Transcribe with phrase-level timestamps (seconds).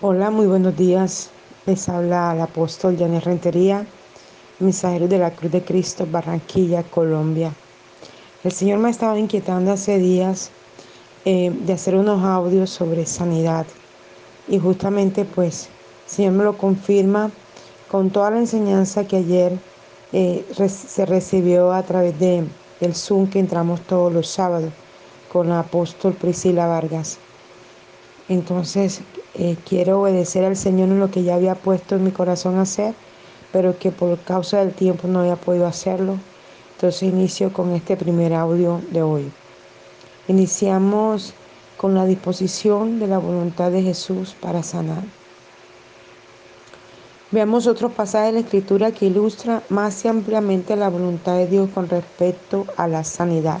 [0.00, 1.28] Hola, muy buenos días.
[1.66, 3.84] Les habla el apóstol Janet Rentería,
[4.60, 7.52] mensajero de la Cruz de Cristo, Barranquilla, Colombia.
[8.44, 10.52] El Señor me ha estado inquietando hace días
[11.24, 13.66] eh, de hacer unos audios sobre sanidad.
[14.46, 15.68] Y justamente pues
[16.06, 17.32] el Señor me lo confirma
[17.90, 19.58] con toda la enseñanza que ayer
[20.12, 22.44] eh, se recibió a través de,
[22.78, 24.70] del Zoom que entramos todos los sábados
[25.32, 27.18] con la apóstol Priscila Vargas.
[28.28, 29.00] Entonces
[29.34, 32.94] eh, quiero obedecer al Señor en lo que ya había puesto en mi corazón hacer,
[33.52, 36.18] pero que por causa del tiempo no había podido hacerlo.
[36.74, 39.32] Entonces inicio con este primer audio de hoy.
[40.28, 41.32] Iniciamos
[41.76, 45.02] con la disposición de la voluntad de Jesús para sanar.
[47.30, 51.88] Veamos otro pasaje de la Escritura que ilustra más ampliamente la voluntad de Dios con
[51.88, 53.60] respecto a la sanidad.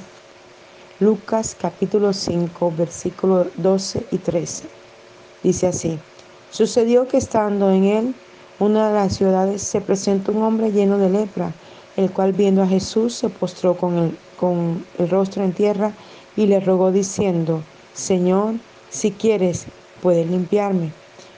[1.00, 4.64] Lucas capítulo 5, versículos 12 y 13.
[5.44, 5.96] Dice así,
[6.50, 8.14] sucedió que estando en él,
[8.58, 11.52] una de las ciudades, se presentó un hombre lleno de lepra,
[11.96, 15.92] el cual viendo a Jesús se postró con el, con el rostro en tierra
[16.36, 17.62] y le rogó diciendo,
[17.94, 18.54] Señor,
[18.90, 19.66] si quieres,
[20.02, 20.90] puedes limpiarme.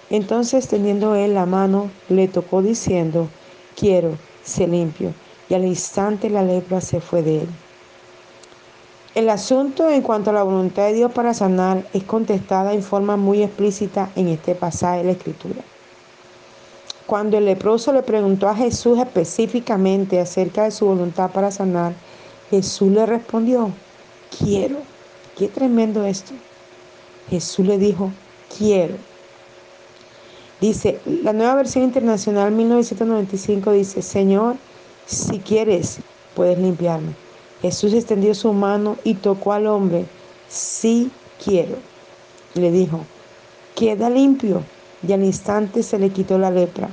[0.09, 3.29] Entonces teniendo él la mano, le tocó diciendo,
[3.77, 5.13] quiero, se limpio.
[5.51, 7.49] Y al instante la lepra se fue de él.
[9.13, 13.17] El asunto en cuanto a la voluntad de Dios para sanar es contestada en forma
[13.17, 15.63] muy explícita en este pasaje de la Escritura.
[17.07, 21.93] Cuando el leproso le preguntó a Jesús específicamente acerca de su voluntad para sanar,
[22.51, 23.73] Jesús le respondió,
[24.39, 24.77] quiero.
[25.37, 26.33] Qué tremendo esto.
[27.31, 28.13] Jesús le dijo,
[28.57, 28.95] quiero.
[30.61, 34.55] Dice, la nueva versión internacional 1995 dice, Señor,
[35.07, 35.99] si quieres,
[36.37, 37.15] puedes limpiarme.
[37.63, 40.07] Jesús extendió su mano y tocó al hombre.
[40.49, 41.11] Sí
[41.45, 41.77] quiero.
[42.55, 43.01] Le dijo,
[43.75, 44.63] queda limpio.
[45.07, 46.91] Y al instante se le quitó la lepra.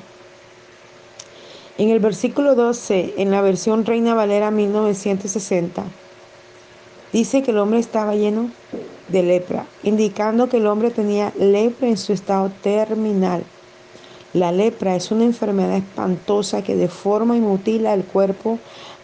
[1.77, 5.83] En el versículo 12, en la versión Reina Valera 1960,
[7.13, 8.49] dice que el hombre estaba lleno
[9.09, 13.43] de lepra, indicando que el hombre tenía lepra en su estado terminal.
[14.33, 18.57] La lepra es una enfermedad espantosa que deforma y mutila el cuerpo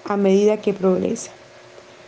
[0.05, 1.31] a medida que progresa.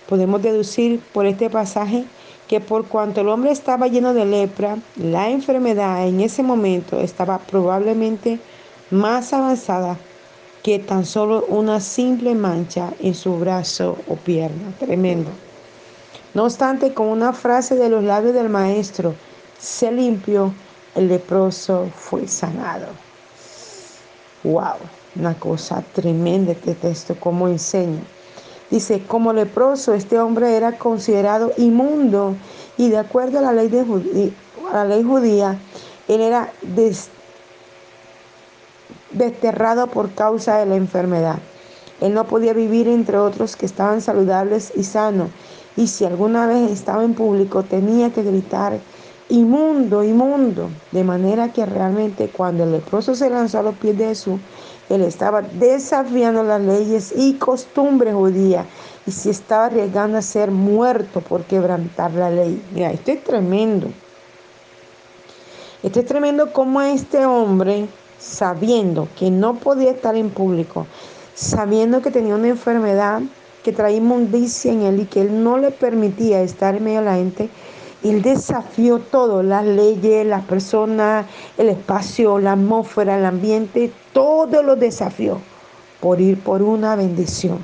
[0.07, 2.05] Podemos deducir por este pasaje
[2.47, 7.39] que por cuanto el hombre estaba lleno de lepra, la enfermedad en ese momento estaba
[7.39, 8.39] probablemente
[8.91, 9.97] más avanzada
[10.61, 14.71] que tan solo una simple mancha en su brazo o pierna.
[14.79, 15.29] Tremendo.
[16.33, 19.13] No obstante, con una frase de los labios del maestro,
[19.59, 20.53] se limpió,
[20.95, 22.87] el leproso fue sanado.
[24.43, 24.77] ¡Wow!
[25.15, 28.01] Una cosa tremenda este texto, como enseña.
[28.71, 32.35] Dice, como leproso, este hombre era considerado inmundo
[32.77, 34.31] y de acuerdo a la ley, de
[34.73, 35.57] la ley judía,
[36.07, 36.51] él era
[39.11, 41.37] desterrado por causa de la enfermedad.
[42.01, 45.29] Él no podía vivir entre otros que estaban saludables y sanos.
[45.77, 48.79] Y si alguna vez estaba en público, tenía que gritar,
[49.29, 50.69] inmundo, inmundo.
[50.91, 54.39] De manera que realmente cuando el leproso se lanzó a los pies de Jesús,
[54.89, 58.65] él estaba desafiando las leyes y costumbres judías
[59.07, 62.61] y se estaba arriesgando a ser muerto por quebrantar la ley.
[62.73, 63.87] Mira, esto es tremendo.
[65.83, 67.87] Esto es tremendo como este hombre,
[68.19, 70.87] sabiendo que no podía estar en público,
[71.35, 73.21] sabiendo que tenía una enfermedad
[73.63, 77.05] que traía inmundicia en él y que él no le permitía estar en medio de
[77.05, 77.49] la gente,
[78.03, 81.25] él desafió todo, las leyes, las personas,
[81.57, 85.39] el espacio, la atmósfera, el ambiente, todo lo desafió
[85.99, 87.59] por ir por una bendición.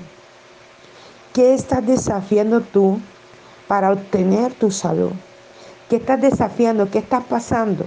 [1.34, 3.00] ¿Qué estás desafiando tú
[3.68, 5.12] para obtener tu salud?
[5.90, 6.90] ¿Qué estás desafiando?
[6.90, 7.86] ¿Qué estás pasando?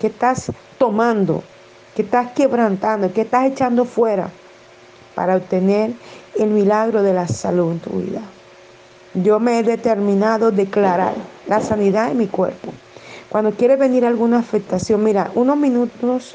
[0.00, 1.42] ¿Qué estás tomando?
[1.94, 3.12] ¿Qué estás quebrantando?
[3.12, 4.30] ¿Qué estás echando fuera
[5.14, 5.92] para obtener
[6.34, 8.22] el milagro de la salud en tu vida?
[9.14, 11.14] Yo me he determinado declarar
[11.52, 12.72] la sanidad en mi cuerpo.
[13.28, 16.34] Cuando quiere venir alguna afectación, mira, unos minutos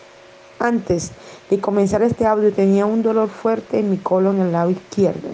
[0.59, 1.11] antes
[1.49, 5.29] de comenzar este audio tenía un dolor fuerte en mi colon en el lado izquierdo.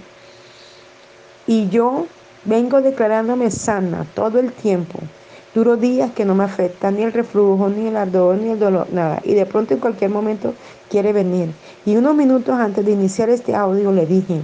[1.48, 2.08] Y yo
[2.46, 5.00] vengo declarándome sana todo el tiempo.
[5.54, 8.88] Duro días que no me afecta ni el reflujo, ni el ardor, ni el dolor,
[8.94, 9.20] nada.
[9.26, 10.54] Y de pronto en cualquier momento
[10.90, 11.52] quiere venir.
[11.86, 14.44] Y unos minutos antes de iniciar este audio le dije,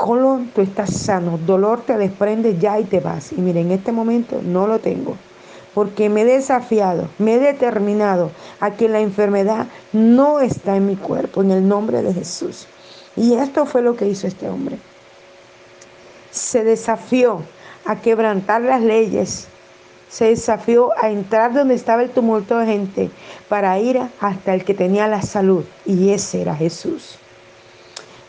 [0.00, 3.32] colon, tú estás sano, dolor te desprende ya y te vas.
[3.32, 5.14] Y mire, en este momento no lo tengo,
[5.74, 8.30] porque me he desafiado, me he determinado
[8.60, 12.66] a que la enfermedad no está en mi cuerpo, en el nombre de Jesús.
[13.14, 14.78] Y esto fue lo que hizo este hombre.
[16.30, 17.42] Se desafió
[17.84, 19.48] a quebrantar las leyes
[20.08, 23.10] se desafió a entrar donde estaba el tumulto de gente
[23.48, 27.16] para ir hasta el que tenía la salud, y ese era Jesús.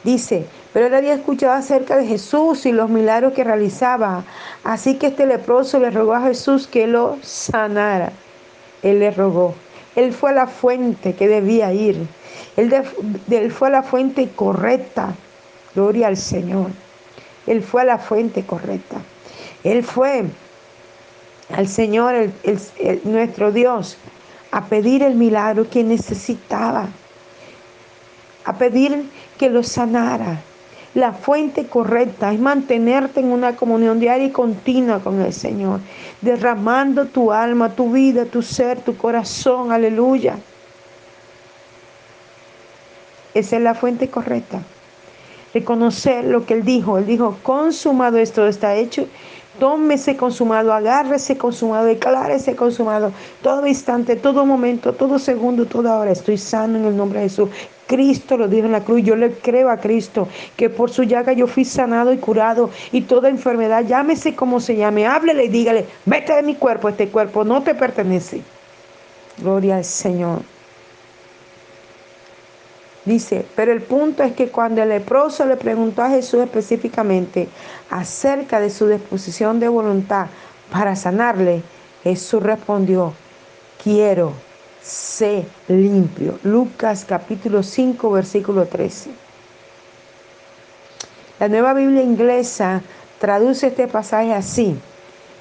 [0.04, 4.24] Dice, pero él había escuchado acerca de Jesús y los milagros que realizaba,
[4.64, 8.12] así que este leproso le rogó a Jesús que lo sanara.
[8.82, 9.54] Él le rogó.
[9.96, 12.08] Él fue a la fuente que debía ir.
[12.58, 12.74] Él,
[13.30, 15.14] él fue a la fuente correcta.
[15.76, 16.72] Gloria al Señor.
[17.48, 18.98] Él fue a la fuente correcta.
[19.64, 20.26] Él fue
[21.56, 22.30] al Señor,
[23.04, 23.98] nuestro Dios,
[24.52, 26.88] a pedir el milagro que necesitaba,
[28.46, 30.42] a pedir que lo sanara.
[30.94, 35.80] La fuente correcta es mantenerte en una comunión diaria y continua con el Señor,
[36.20, 40.38] derramando tu alma, tu vida, tu ser, tu corazón, aleluya.
[43.34, 44.60] Esa es la fuente correcta.
[45.54, 46.98] Reconocer lo que Él dijo.
[46.98, 49.08] Él dijo, consumado esto está hecho
[49.60, 53.12] tómese consumado, agárrese consumado, declárese consumado.
[53.42, 56.12] Todo instante, todo momento, todo segundo, toda hora.
[56.12, 57.50] Estoy sano en el nombre de Jesús.
[57.92, 59.02] Cristo lo dijo en la cruz.
[59.04, 62.70] Yo le creo a Cristo que por su llaga yo fui sanado y curado.
[62.94, 67.10] Y toda enfermedad, llámese como se llame, háblele y dígale, vete de mi cuerpo, este
[67.10, 68.42] cuerpo no te pertenece.
[69.40, 70.40] Gloria al Señor.
[73.04, 77.50] Dice, pero el punto es que cuando el leproso le preguntó a Jesús específicamente
[77.90, 80.28] acerca de su disposición de voluntad
[80.72, 81.62] para sanarle,
[82.04, 83.14] Jesús respondió,
[83.84, 84.32] quiero,
[84.82, 86.40] sé limpio.
[86.44, 89.12] Lucas capítulo 5, versículo 13.
[91.40, 92.82] La nueva Biblia inglesa
[93.20, 94.78] traduce este pasaje así.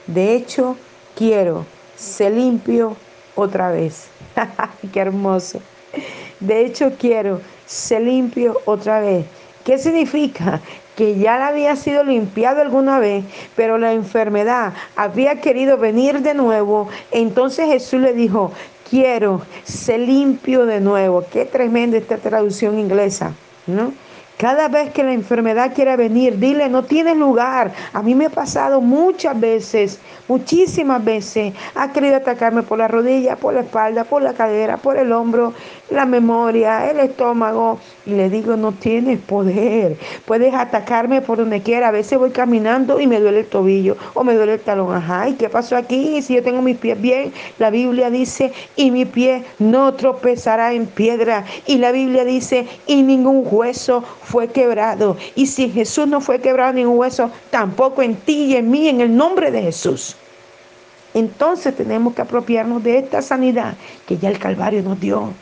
[0.06, 0.76] De hecho,
[1.14, 1.64] quiero,
[1.96, 2.96] sé limpio
[3.34, 4.08] otra vez.
[4.92, 5.60] Qué hermoso.
[6.40, 9.26] De hecho, quiero ser limpio otra vez.
[9.64, 10.60] ¿Qué significa?
[10.96, 13.24] Que ya la había sido limpiado alguna vez,
[13.56, 16.88] pero la enfermedad había querido venir de nuevo.
[17.10, 18.52] Entonces Jesús le dijo,
[18.90, 21.24] quiero ser limpio de nuevo.
[21.32, 23.32] Qué tremenda esta traducción inglesa,
[23.66, 23.92] ¿no?
[24.36, 27.72] Cada vez que la enfermedad quiera venir, dile, no tienes lugar.
[27.92, 31.52] A mí me ha pasado muchas veces, muchísimas veces.
[31.74, 35.52] Ha querido atacarme por la rodilla, por la espalda, por la cadera, por el hombro,
[35.90, 37.78] la memoria, el estómago.
[38.06, 39.96] Y le digo, no tienes poder.
[40.24, 41.88] Puedes atacarme por donde quiera.
[41.88, 44.94] A veces voy caminando y me duele el tobillo o me duele el talón.
[44.94, 46.22] Ajá, ¿y qué pasó aquí?
[46.22, 50.86] Si yo tengo mis pies bien, la Biblia dice, y mi pie no tropezará en
[50.86, 51.44] piedra.
[51.66, 55.16] Y la Biblia dice, y ningún hueso fue quebrado.
[55.34, 59.00] Y si Jesús no fue quebrado ningún hueso, tampoco en ti y en mí, en
[59.00, 60.16] el nombre de Jesús.
[61.14, 63.74] Entonces tenemos que apropiarnos de esta sanidad
[64.06, 65.32] que ya el Calvario nos dio.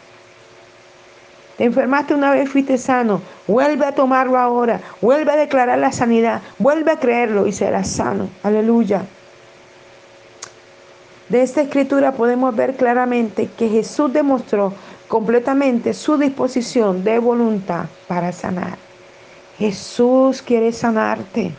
[1.58, 3.20] Te enfermaste una vez, fuiste sano.
[3.48, 4.80] Vuelve a tomarlo ahora.
[5.02, 6.40] Vuelve a declarar la sanidad.
[6.60, 8.28] Vuelve a creerlo y serás sano.
[8.44, 9.02] Aleluya.
[11.28, 14.72] De esta escritura podemos ver claramente que Jesús demostró
[15.08, 18.78] completamente su disposición de voluntad para sanar.
[19.58, 21.52] Jesús quiere sanarte.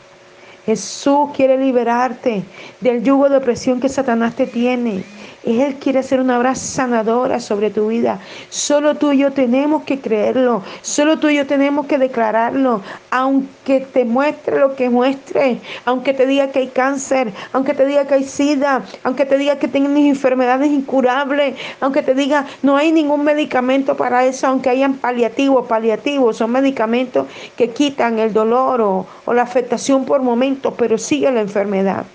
[0.65, 2.43] Jesús quiere liberarte
[2.79, 5.03] del yugo de opresión que Satanás te tiene.
[5.49, 8.19] Él quiere hacer una obra sanadora sobre tu vida.
[8.49, 10.61] Solo tú y yo tenemos que creerlo.
[10.81, 12.81] Solo tú y yo tenemos que declararlo.
[13.09, 15.59] Aunque te muestre lo que muestre.
[15.85, 17.33] Aunque te diga que hay cáncer.
[17.53, 18.83] Aunque te diga que hay sida.
[19.03, 21.55] Aunque te diga que tienes enfermedades incurables.
[21.81, 24.47] Aunque te diga no hay ningún medicamento para eso.
[24.47, 25.65] Aunque hayan paliativos.
[25.67, 27.27] Paliativos son medicamentos
[27.57, 30.73] que quitan el dolor o, la afectación por momentos.
[30.77, 32.05] Pero sigue la enfermedad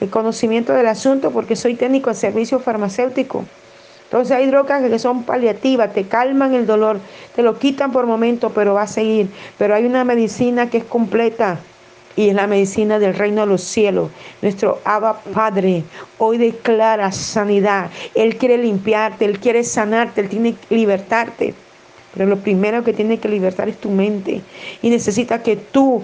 [0.00, 3.44] el conocimiento del asunto porque soy técnico de servicio farmacéutico.
[4.04, 6.98] Entonces hay drogas que son paliativas, te calman el dolor,
[7.36, 9.28] te lo quitan por momento, pero va a seguir.
[9.58, 11.58] Pero hay una medicina que es completa
[12.16, 14.10] y es la medicina del reino de los cielos.
[14.40, 15.84] Nuestro Abba Padre
[16.16, 17.90] hoy declara sanidad.
[18.14, 21.54] Él quiere limpiarte, Él quiere sanarte, Él tiene que libertarte.
[22.14, 24.40] Pero lo primero que tiene que libertar es tu mente.
[24.80, 26.02] Y necesita que tú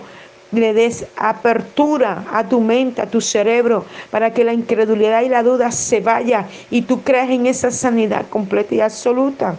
[0.55, 5.43] le des apertura a tu mente, a tu cerebro, para que la incredulidad y la
[5.43, 9.57] duda se vaya y tú creas en esa sanidad completa y absoluta.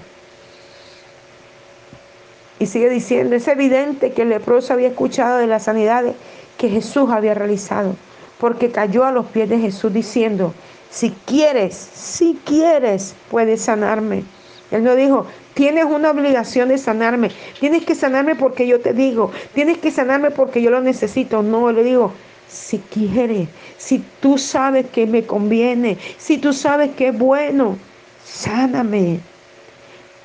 [2.60, 6.16] Y sigue diciendo, es evidente que el leproso había escuchado de las sanidades
[6.58, 7.96] que Jesús había realizado,
[8.40, 10.54] porque cayó a los pies de Jesús diciendo,
[10.90, 14.24] si quieres, si quieres, puedes sanarme.
[14.72, 17.32] Él no dijo, Tienes una obligación de sanarme.
[17.62, 19.32] Tienes que sanarme porque yo te digo.
[19.54, 21.42] Tienes que sanarme porque yo lo necesito.
[21.42, 22.12] No, le digo,
[22.50, 27.78] si quieres, si tú sabes que me conviene, si tú sabes que es bueno,
[28.26, 29.22] sáname.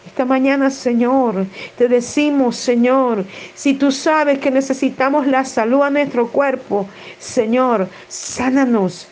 [0.04, 1.46] Esta mañana, Señor,
[1.78, 6.88] te decimos, Señor, si tú sabes que necesitamos la salud a nuestro cuerpo,
[7.20, 9.06] Señor, sánanos.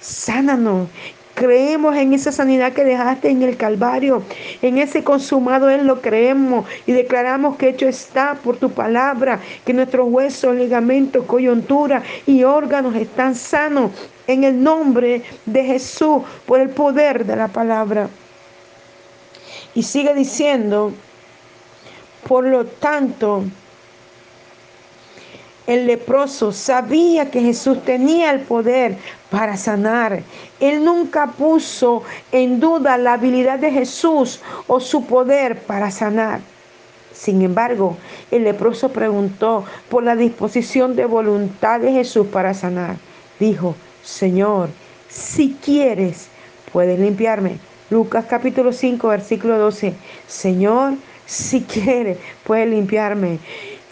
[0.00, 0.88] sánanos.
[1.34, 4.22] Creemos en esa sanidad que dejaste en el Calvario,
[4.62, 9.72] en ese consumado Él lo creemos y declaramos que hecho está por tu palabra, que
[9.72, 13.90] nuestros huesos, ligamentos, coyuntura y órganos están sanos
[14.28, 18.08] en el nombre de Jesús por el poder de la palabra.
[19.74, 20.92] Y sigue diciendo,
[22.28, 23.42] por lo tanto,
[25.66, 28.96] el leproso sabía que Jesús tenía el poder
[29.34, 30.22] para sanar.
[30.60, 36.40] Él nunca puso en duda la habilidad de Jesús o su poder para sanar.
[37.12, 37.96] Sin embargo,
[38.30, 42.96] el leproso preguntó por la disposición de voluntad de Jesús para sanar.
[43.40, 43.74] Dijo,
[44.04, 44.68] Señor,
[45.08, 46.28] si quieres,
[46.72, 47.58] puedes limpiarme.
[47.90, 49.94] Lucas capítulo 5, versículo 12.
[50.28, 50.94] Señor,
[51.26, 53.40] si quieres, puedes limpiarme.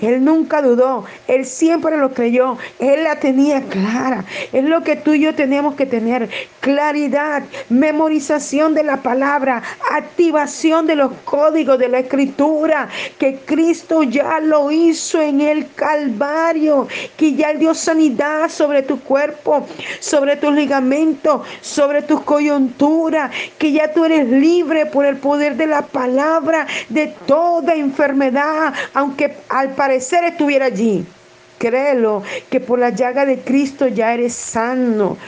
[0.03, 4.25] Él nunca dudó, él siempre lo creyó, él la tenía clara.
[4.53, 6.29] Es lo que tú y yo tenemos que tener,
[6.61, 14.41] claridad, memorización de la palabra, activación de los códigos de la escritura, que Cristo ya
[14.41, 19.65] lo hizo en el Calvario, que ya dio sanidad sobre tu cuerpo,
[20.01, 25.69] sobre tus ligamentos, sobre tus coyunturas, que ya tú eres libre por el poder de
[25.69, 31.05] la palabra de toda enfermedad, aunque al parecer parecer estuviera allí.
[31.59, 35.19] Créelo que por la llaga de Cristo ya eres sano.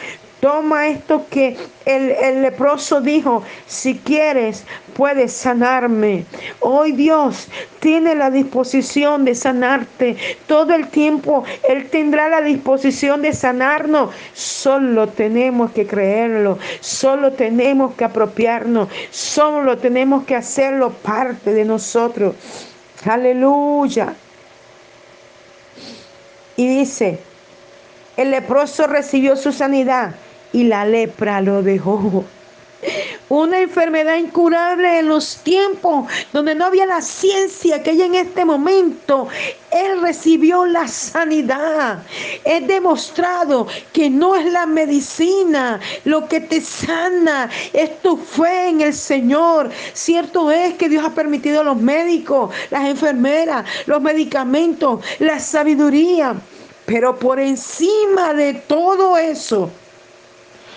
[0.40, 1.54] Toma esto que
[1.84, 4.64] el, el, leproso dijo, si quieres,
[4.96, 6.24] puedes sanarme.
[6.60, 10.16] Hoy Dios tiene la disposición de sanarte.
[10.46, 14.14] Todo el tiempo Él tendrá la disposición de sanarnos.
[14.32, 16.58] Solo tenemos que creerlo.
[16.80, 18.88] Solo tenemos que apropiarnos.
[19.10, 22.34] Solo tenemos que hacerlo parte de nosotros.
[23.04, 24.14] Aleluya.
[26.56, 27.18] Y dice,
[28.16, 30.14] el leproso recibió su sanidad
[30.52, 32.24] y la lepra lo dejó.
[33.30, 38.44] Una enfermedad incurable en los tiempos donde no había la ciencia que hay en este
[38.44, 39.28] momento.
[39.70, 42.02] Él recibió la sanidad.
[42.44, 48.82] Es demostrado que no es la medicina lo que te sana, es tu fe en
[48.82, 49.70] el Señor.
[49.94, 56.34] Cierto es que Dios ha permitido a los médicos, las enfermeras, los medicamentos, la sabiduría.
[56.84, 59.70] Pero por encima de todo eso,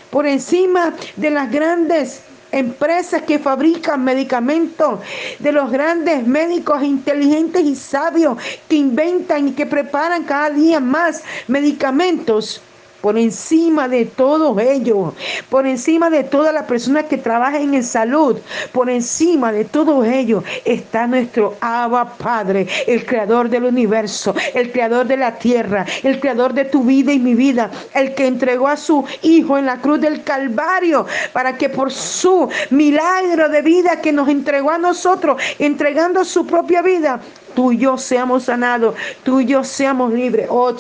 [0.10, 5.00] por encima de las grandes empresas que fabrican medicamentos,
[5.40, 8.38] de los grandes médicos inteligentes y sabios
[8.68, 12.62] que inventan y que preparan cada día más medicamentos
[13.08, 15.14] por encima de todo ello,
[15.50, 18.38] por encima de todas las personas que trabajan en salud,
[18.74, 25.08] por encima de todo ello está nuestro Abba Padre, el creador del universo, el creador
[25.08, 28.76] de la tierra, el creador de tu vida y mi vida, el que entregó a
[28.76, 34.12] su Hijo en la cruz del Calvario para que por su milagro de vida que
[34.12, 37.22] nos entregó a nosotros, entregando su propia vida,
[37.58, 40.46] tú y yo seamos sanados, tú y yo seamos libres.
[40.48, 40.76] Oh,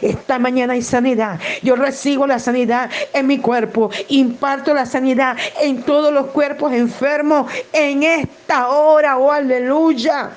[0.00, 1.38] esta mañana hay sanidad.
[1.62, 7.52] Yo recibo la sanidad en mi cuerpo, imparto la sanidad en todos los cuerpos enfermos
[7.74, 9.18] en esta hora.
[9.18, 10.30] Oh, aleluya.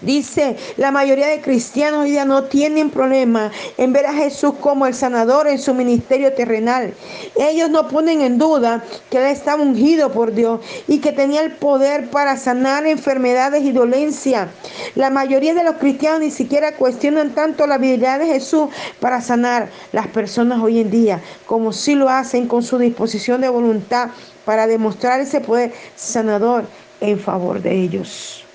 [0.00, 4.86] Dice, la mayoría de cristianos hoy día no tienen problema en ver a Jesús como
[4.86, 6.94] el sanador en su ministerio terrenal.
[7.36, 11.52] Ellos no ponen en duda que Él estaba ungido por Dios y que tenía el
[11.52, 14.48] poder para sanar enfermedades y dolencia.
[14.94, 18.68] La mayoría de los cristianos ni siquiera cuestionan tanto la habilidad de Jesús
[19.00, 23.48] para sanar las personas hoy en día, como si lo hacen con su disposición de
[23.48, 24.10] voluntad
[24.44, 26.64] para demostrar ese poder sanador
[27.00, 28.47] en favor de ellos.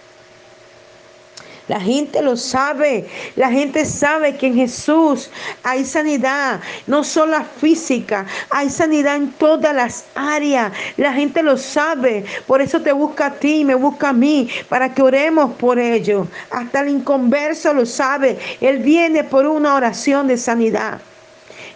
[1.74, 3.08] La gente lo sabe.
[3.36, 5.32] La gente sabe que en Jesús
[5.64, 10.72] hay sanidad, no solo física, hay sanidad en todas las áreas.
[10.98, 12.26] La gente lo sabe.
[12.46, 16.28] Por eso te busca a ti, me busca a mí, para que oremos por ello.
[16.52, 18.38] Hasta el inconverso lo sabe.
[18.62, 21.02] Él viene por una oración de sanidad.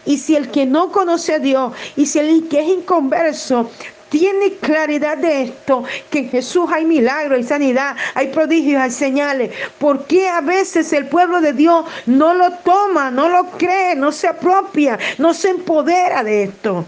[0.06, 3.72] Y si el que no conoce a Dios y si el que es inconverso
[4.09, 9.51] tiene claridad de esto, que en Jesús hay milagros, hay sanidad, hay prodigios, hay señales.
[9.77, 14.11] ¿Por qué a veces el pueblo de Dios no lo toma, no lo cree, no
[14.11, 16.85] se apropia, no se empodera de esto?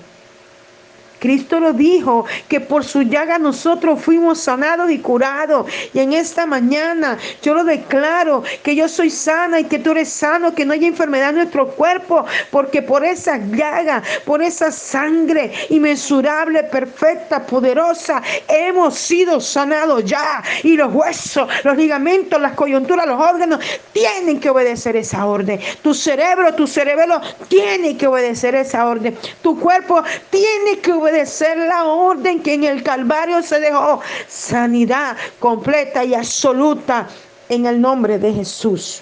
[1.20, 5.70] Cristo lo dijo, que por su llaga nosotros fuimos sanados y curados.
[5.94, 10.10] Y en esta mañana yo lo declaro, que yo soy sana y que tú eres
[10.10, 15.52] sano, que no haya enfermedad en nuestro cuerpo, porque por esa llaga, por esa sangre
[15.70, 20.42] inmensurable, perfecta, poderosa, hemos sido sanados ya.
[20.64, 23.60] Y los huesos, los ligamentos, las coyunturas, los órganos
[23.92, 25.60] tienen que obedecer esa orden.
[25.82, 29.18] Tu cerebro, tu cerebelo tiene que obedecer esa orden.
[29.42, 31.09] Tu cuerpo tiene que obedecer
[31.56, 34.02] la orden que en el Calvario se dejó.
[34.28, 37.08] Sanidad completa y absoluta
[37.50, 39.02] en el nombre de Jesús.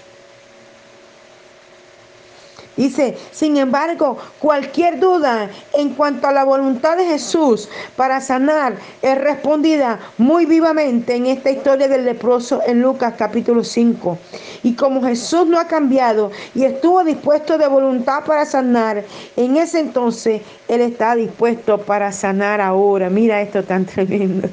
[2.77, 9.17] Dice, sin embargo, cualquier duda en cuanto a la voluntad de Jesús para sanar es
[9.17, 14.17] respondida muy vivamente en esta historia del leproso en Lucas capítulo 5.
[14.62, 19.03] Y como Jesús no ha cambiado y estuvo dispuesto de voluntad para sanar,
[19.36, 23.10] en ese entonces Él está dispuesto para sanar ahora.
[23.10, 24.50] Mira esto tan tremendo.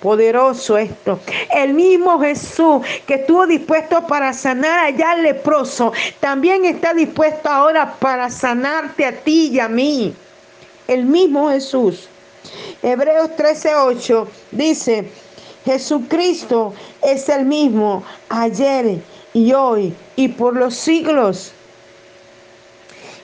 [0.00, 1.20] Poderoso esto.
[1.54, 7.94] El mismo Jesús que estuvo dispuesto para sanar allá al leproso, también está dispuesto ahora
[7.98, 10.14] para sanarte a ti y a mí.
[10.88, 12.08] El mismo Jesús.
[12.82, 15.10] Hebreos 13:8 dice,
[15.64, 19.00] Jesucristo es el mismo ayer
[19.32, 21.52] y hoy y por los siglos.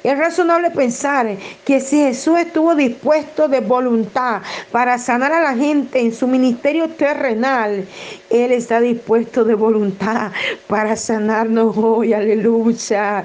[0.02, 4.42] Es razonable pensar que si Jesús estuvo dispuesto de voluntad
[4.73, 7.87] para sanar a la gente en su ministerio terrenal,
[8.33, 10.33] Él está dispuesto de voluntad
[10.67, 12.15] para sanarnos hoy.
[12.15, 13.25] Aleluya.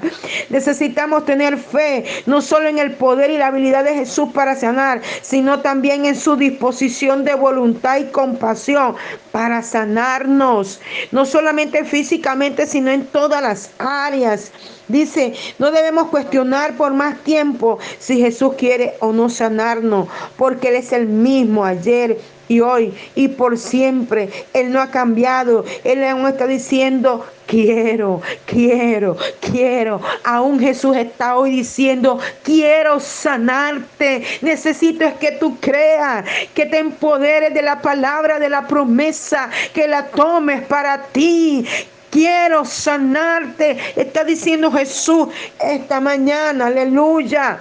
[0.50, 5.00] Necesitamos tener fe, no solo en el poder y la habilidad de Jesús para sanar,
[5.22, 8.96] sino también en su disposición de voluntad y compasión
[9.32, 14.52] para sanarnos, no solamente físicamente, sino en todas las áreas.
[14.88, 20.76] Dice, no debemos cuestionar por más tiempo si Jesús quiere o no sanarnos, porque Él
[20.76, 24.28] es el mismo ayer y hoy y por siempre.
[24.52, 25.64] Él no ha cambiado.
[25.84, 30.00] Él aún está diciendo, quiero, quiero, quiero.
[30.24, 34.24] Aún Jesús está hoy diciendo, quiero sanarte.
[34.40, 36.24] Necesito es que tú creas,
[36.54, 41.66] que te empoderes de la palabra, de la promesa, que la tomes para ti
[42.10, 43.76] quiero sanarte.
[43.94, 45.28] Está diciendo Jesús
[45.60, 47.60] esta mañana, aleluya.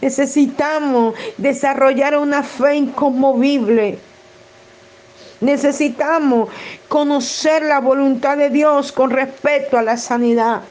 [0.00, 3.98] Necesitamos desarrollar una fe inconmovible.
[5.40, 6.48] Necesitamos
[6.88, 10.62] conocer la voluntad de Dios con respecto a la sanidad.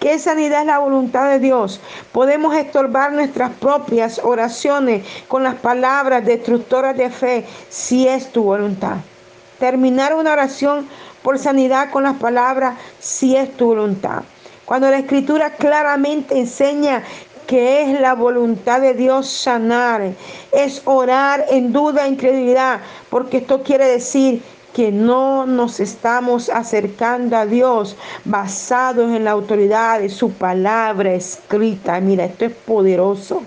[0.00, 1.80] ¿Qué sanidad es la voluntad de Dios?
[2.12, 8.96] Podemos estorbar nuestras propias oraciones con las palabras destructoras de fe si es tu voluntad.
[9.58, 10.86] Terminar una oración
[11.22, 14.24] por sanidad con las palabras si es tu voluntad.
[14.64, 17.02] Cuando la escritura claramente enseña
[17.46, 20.12] que es la voluntad de Dios sanar,
[20.52, 27.36] es orar en duda e incredulidad, porque esto quiere decir que no nos estamos acercando
[27.36, 32.00] a Dios basados en la autoridad de su palabra escrita.
[32.00, 33.42] Mira, esto es poderoso.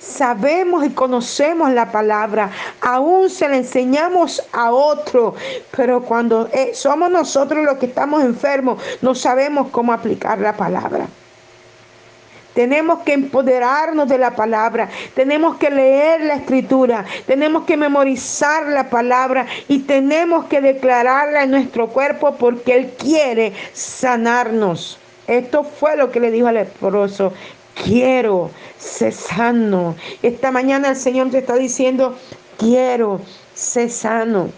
[0.00, 5.34] Sabemos y conocemos la palabra, aún se la enseñamos a otro,
[5.76, 11.06] pero cuando eh, somos nosotros los que estamos enfermos, no sabemos cómo aplicar la palabra.
[12.54, 18.88] Tenemos que empoderarnos de la palabra, tenemos que leer la escritura, tenemos que memorizar la
[18.88, 24.98] palabra y tenemos que declararla en nuestro cuerpo porque Él quiere sanarnos.
[25.26, 27.32] Esto fue lo que le dijo al leproso.
[27.84, 29.96] Quiero ser sano.
[30.22, 32.16] Esta mañana el Señor te está diciendo,
[32.58, 33.20] quiero
[33.54, 34.50] ser sano.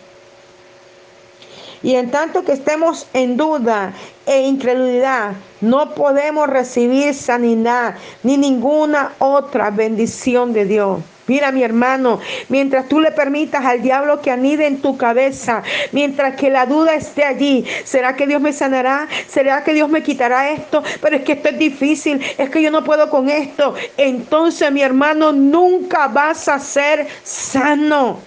[1.83, 3.93] Y en tanto que estemos en duda
[4.27, 11.01] e incredulidad, no podemos recibir sanidad ni ninguna otra bendición de Dios.
[11.29, 16.35] Mira mi hermano, mientras tú le permitas al diablo que anide en tu cabeza, mientras
[16.35, 19.07] que la duda esté allí, ¿será que Dios me sanará?
[19.29, 20.83] ¿Será que Dios me quitará esto?
[21.01, 23.75] Pero es que esto es difícil, es que yo no puedo con esto.
[23.97, 28.19] Entonces mi hermano, nunca vas a ser sano.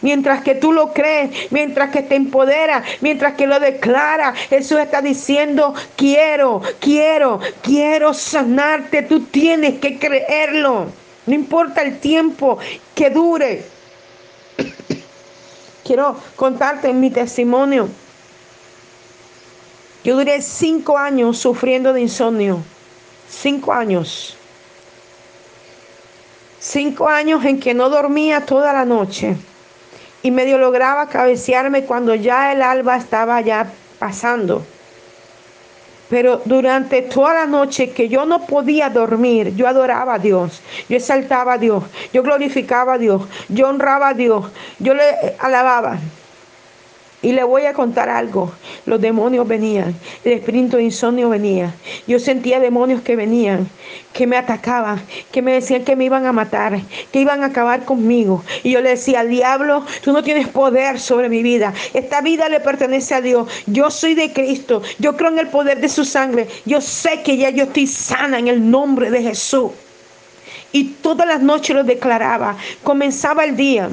[0.00, 5.02] Mientras que tú lo crees, mientras que te empodera, mientras que lo declara, Jesús está
[5.02, 9.02] diciendo, quiero, quiero, quiero sanarte.
[9.02, 11.01] Tú tienes que creerlo.
[11.26, 12.58] No importa el tiempo
[12.94, 13.64] que dure.
[15.84, 17.88] Quiero contarte mi testimonio.
[20.04, 22.58] Yo duré cinco años sufriendo de insomnio.
[23.28, 24.36] Cinco años.
[26.58, 29.36] Cinco años en que no dormía toda la noche
[30.22, 34.64] y medio lograba cabecearme cuando ya el alba estaba ya pasando.
[36.12, 40.98] Pero durante toda la noche que yo no podía dormir, yo adoraba a Dios, yo
[40.98, 44.44] exaltaba a Dios, yo glorificaba a Dios, yo honraba a Dios,
[44.78, 45.02] yo le
[45.38, 45.98] alababa.
[47.22, 48.52] Y le voy a contar algo.
[48.84, 51.72] Los demonios venían, el espíritu de insomnio venía.
[52.08, 53.68] Yo sentía demonios que venían,
[54.12, 56.80] que me atacaban, que me decían que me iban a matar,
[57.12, 58.42] que iban a acabar conmigo.
[58.64, 61.72] Y yo le decía, diablo, tú no tienes poder sobre mi vida.
[61.94, 63.48] Esta vida le pertenece a Dios.
[63.66, 64.82] Yo soy de Cristo.
[64.98, 66.48] Yo creo en el poder de su sangre.
[66.64, 69.70] Yo sé que ya yo estoy sana en el nombre de Jesús.
[70.72, 72.56] Y todas las noches lo declaraba.
[72.82, 73.90] Comenzaba el día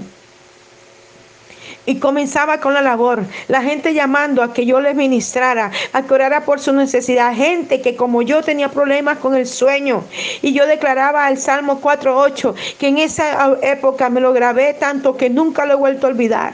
[1.86, 3.24] y comenzaba con la labor.
[3.48, 7.34] La gente llamando a que yo les ministrara, a que orara por su necesidad.
[7.34, 10.04] Gente que como yo tenía problemas con el sueño.
[10.42, 15.30] Y yo declaraba el Salmo 4.8, que en esa época me lo grabé tanto que
[15.30, 16.54] nunca lo he vuelto a olvidar.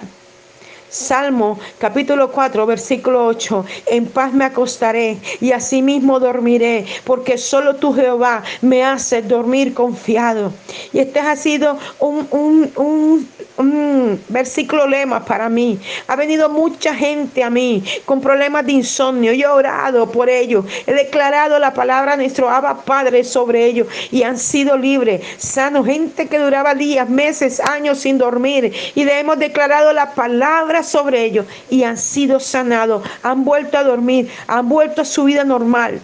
[0.96, 3.66] Salmo capítulo 4, versículo 8.
[3.88, 10.54] En paz me acostaré y asimismo dormiré, porque solo tú, Jehová, me haces dormir confiado.
[10.94, 13.28] Y este ha sido un, un,
[13.58, 15.78] un versículo lema para mí.
[16.08, 19.34] Ha venido mucha gente a mí con problemas de insomnio.
[19.34, 20.66] Yo he orado por ellos.
[20.88, 25.86] He declarado la palabra de nuestro Abba Padre sobre ellos y han sido libres, sanos.
[25.86, 31.46] Gente que duraba días, meses, años sin dormir y hemos declarado la palabra sobre ellos
[31.70, 33.04] y han sido sanados.
[33.24, 36.00] Han vuelto a dormir, han vuelto a su vida normal.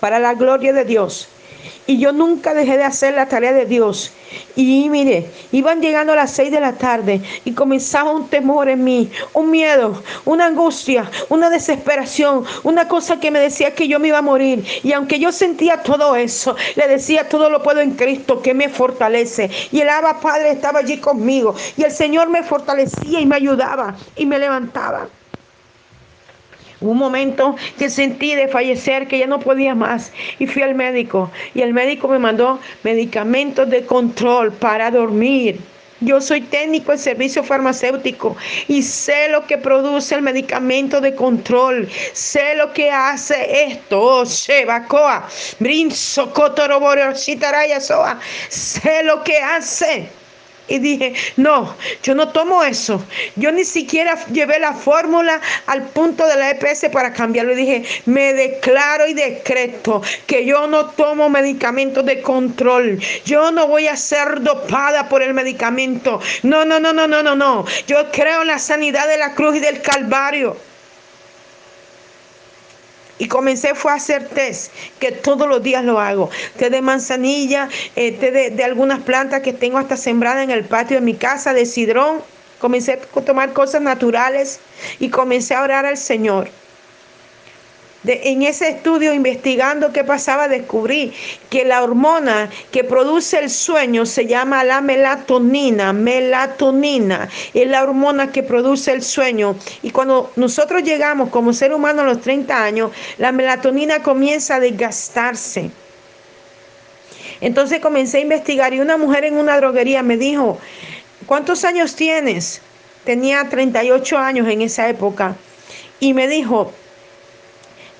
[0.00, 1.28] Para la gloria de Dios.
[1.86, 4.12] Y yo nunca dejé de hacer la tarea de Dios.
[4.56, 8.84] Y mire, iban llegando a las seis de la tarde y comenzaba un temor en
[8.84, 14.08] mí, un miedo, una angustia, una desesperación, una cosa que me decía que yo me
[14.08, 14.64] iba a morir.
[14.82, 18.68] Y aunque yo sentía todo eso, le decía todo lo puedo en Cristo que me
[18.68, 19.50] fortalece.
[19.70, 21.54] Y el Abba Padre estaba allí conmigo.
[21.76, 25.08] Y el Señor me fortalecía y me ayudaba y me levantaba.
[26.82, 30.12] Un momento que sentí de fallecer, que ya no podía más.
[30.38, 31.30] Y fui al médico.
[31.54, 35.60] Y el médico me mandó medicamentos de control para dormir.
[36.00, 41.88] Yo soy técnico en servicio farmacéutico y sé lo que produce el medicamento de control.
[42.12, 44.00] Sé lo que hace esto.
[44.02, 44.64] Oh, sé
[49.04, 50.21] lo que hace.
[50.72, 53.04] Y dije, no, yo no tomo eso.
[53.36, 57.52] Yo ni siquiera llevé la fórmula al punto de la EPS para cambiarlo.
[57.52, 62.98] Y dije, me declaro y decreto que yo no tomo medicamentos de control.
[63.26, 66.22] Yo no voy a ser dopada por el medicamento.
[66.42, 67.66] No, no, no, no, no, no, no.
[67.86, 70.56] Yo creo en la sanidad de la cruz y del Calvario.
[73.22, 76.28] Y comencé fue a hacer test, que todos los días lo hago.
[76.56, 80.96] Té de manzanilla, eh, té de, algunas plantas que tengo hasta sembradas en el patio
[80.96, 82.20] de mi casa, de sidrón.
[82.58, 84.58] Comencé a tomar cosas naturales
[84.98, 86.48] y comencé a orar al Señor
[88.04, 91.12] en ese estudio investigando qué pasaba, descubrí
[91.50, 95.92] que la hormona que produce el sueño se llama la melatonina.
[95.92, 99.54] Melatonina es la hormona que produce el sueño.
[99.82, 104.60] Y cuando nosotros llegamos como ser humano a los 30 años, la melatonina comienza a
[104.60, 105.70] desgastarse.
[107.40, 110.58] Entonces comencé a investigar y una mujer en una droguería me dijo,
[111.26, 112.60] ¿cuántos años tienes?
[113.04, 115.36] Tenía 38 años en esa época.
[115.98, 116.72] Y me dijo,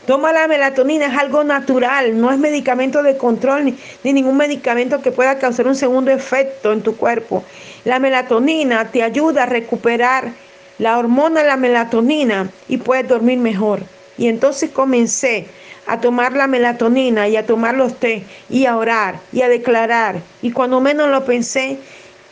[0.06, 5.12] Toma la melatonina, es algo natural, no es medicamento de control ni, ningún medicamento que
[5.12, 7.44] pueda causar un segundo efecto en tu cuerpo.
[7.84, 10.32] La melatonina te ayuda a recuperar
[10.78, 13.80] la hormona la melatonina y puedes dormir mejor.
[14.18, 15.46] Y entonces comencé
[15.86, 20.16] a tomar la melatonina y a tomar los té y a orar y a declarar.
[20.42, 21.78] Y cuando menos lo pensé,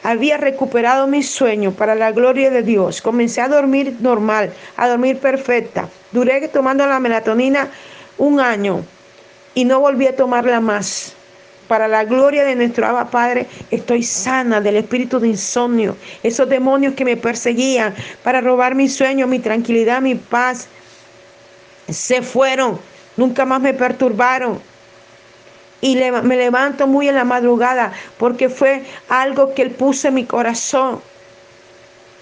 [0.02, 3.02] había recuperado mi sueño para la gloria de Dios.
[3.02, 5.88] Comencé a dormir normal, a dormir perfecta.
[6.12, 7.68] Duré tomando la melatonina
[8.18, 8.82] un año
[9.54, 11.14] y no volví a tomarla más.
[11.68, 15.96] Para la gloria de nuestro Abba Padre, estoy sana del espíritu de insomnio.
[16.22, 20.66] Esos demonios que me perseguían para robar mi sueño, mi tranquilidad, mi paz,
[21.88, 22.78] se fueron.
[23.16, 24.60] Nunca más me perturbaron
[25.80, 30.24] y me levanto muy en la madrugada porque fue algo que Él puso en mi
[30.24, 31.00] corazón.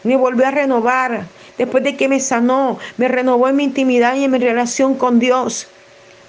[0.05, 1.27] Me volvió a renovar.
[1.57, 5.19] Después de que me sanó, me renovó en mi intimidad y en mi relación con
[5.19, 5.67] Dios.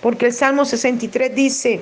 [0.02, 1.82] Porque el Salmo 63 dice,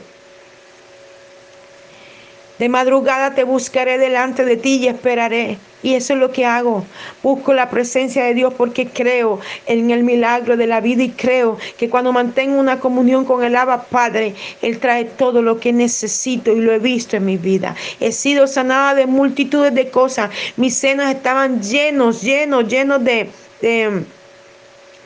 [2.60, 5.58] de madrugada te buscaré delante de ti y esperaré.
[5.84, 6.86] Y eso es lo que hago.
[7.22, 11.58] Busco la presencia de Dios porque creo en el milagro de la vida y creo
[11.78, 16.52] que cuando mantengo una comunión con el Abba Padre, Él trae todo lo que necesito
[16.52, 17.76] y lo he visto en mi vida.
[18.00, 20.32] He sido sanada de multitudes de cosas.
[20.56, 23.30] Mis senos estaban llenos, llenos, llenos de,
[23.62, 24.04] de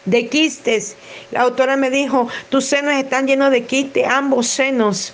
[0.05, 0.95] de quistes.
[1.31, 5.13] La doctora me dijo, tus senos están llenos de quistes, ambos senos.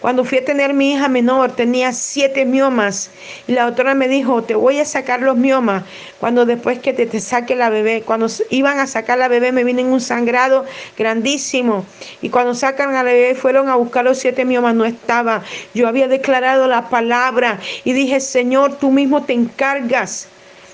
[0.00, 3.10] Cuando fui a tener mi hija menor, tenía siete miomas.
[3.46, 5.84] Y la doctora me dijo, te voy a sacar los miomas.
[6.18, 9.62] Cuando después que te, te saque la bebé, cuando iban a sacar la bebé, me
[9.62, 10.64] vine en un sangrado
[10.96, 11.84] grandísimo.
[12.22, 15.42] Y cuando sacan a la bebé, fueron a buscar los siete miomas, no estaba.
[15.74, 20.28] Yo había declarado la palabra y dije, Señor, tú mismo te encargas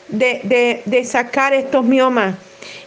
[0.06, 2.36] de, de, de sacar estos miomas.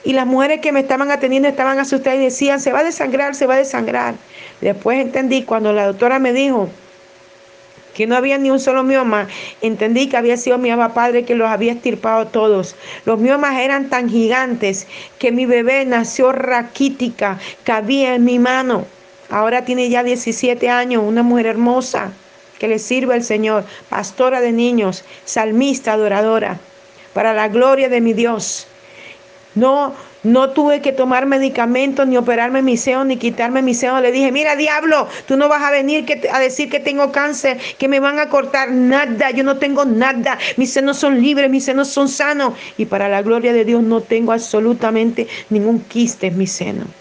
[0.06, 3.36] Y las mujeres que me estaban atendiendo estaban asustadas y decían, se va a desangrar,
[3.36, 4.15] se va a desangrar.
[4.61, 6.69] Después entendí cuando la doctora me dijo
[7.93, 9.27] que no había ni un solo mioma,
[9.61, 12.77] entendí que había sido mi ama padre que los había estirpado todos.
[13.05, 18.85] Los miomas eran tan gigantes que mi bebé nació raquítica, cabía en mi mano.
[19.29, 22.13] Ahora tiene ya 17 años, una mujer hermosa
[22.57, 26.57] que le sirve al Señor, pastora de niños, salmista, adoradora,
[27.13, 28.68] para la gloria de mi Dios.
[29.55, 33.99] No, no tuve que tomar medicamentos, ni operarme mi seno, ni quitarme mi seno.
[34.01, 37.88] Le dije, mira, diablo, tú no vas a venir a decir que tengo cáncer, que
[37.88, 39.31] me van a cortar nada.
[39.31, 40.38] Yo no tengo nada.
[40.57, 42.53] Mis senos son libres, mis senos son sanos.
[42.77, 46.98] Y para la gloria de Dios no tengo absolutamente ningún quiste en mi seno.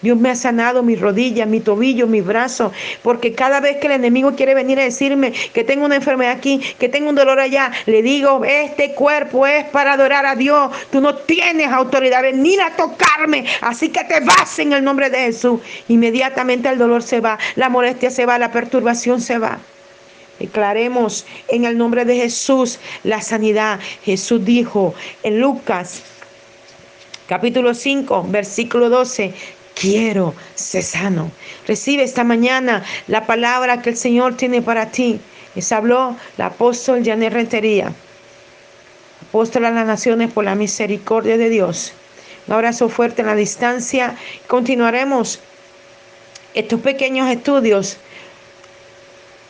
[0.00, 3.94] Dios me ha sanado mi rodilla, mi tobillo, mi brazo, porque cada vez que el
[3.94, 7.72] enemigo quiere venir a decirme que tengo una enfermedad aquí, que tengo un dolor allá,
[7.86, 10.70] le digo, este cuerpo es para adorar a Dios.
[10.90, 15.18] Tú no tienes autoridad, venir a tocarme, así que te vas en el nombre de
[15.18, 15.60] Jesús.
[15.88, 19.58] Inmediatamente el dolor se va, la molestia se va, la perturbación se va.
[20.38, 23.80] Declaremos en el nombre de Jesús la sanidad.
[24.04, 26.02] Jesús dijo en Lucas
[27.28, 29.34] capítulo 5, versículo 12,
[29.78, 31.30] quiero ser sano.
[31.66, 35.20] Recibe esta mañana la palabra que el Señor tiene para ti.
[35.54, 37.92] Les habló el apóstol Janet Rentería,
[39.28, 41.92] apóstol a las naciones por la misericordia de Dios.
[42.46, 44.16] Un abrazo fuerte en la distancia.
[44.46, 45.40] Continuaremos
[46.54, 47.98] estos pequeños estudios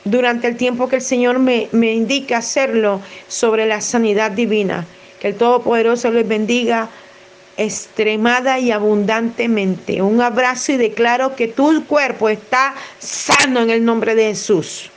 [0.04, 4.86] durante el tiempo que el Señor me, me indica hacerlo sobre la sanidad divina.
[5.20, 6.88] Que el Todopoderoso les bendiga
[7.58, 10.00] extremada y abundantemente.
[10.00, 14.90] Un abrazo y declaro que tu cuerpo está sano en el nombre de Jesús.